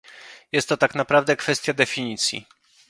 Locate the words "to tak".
0.69-0.95